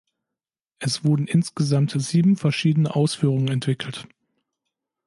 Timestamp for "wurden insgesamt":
1.03-1.91